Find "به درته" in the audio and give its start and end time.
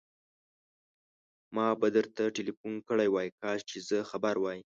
1.79-2.23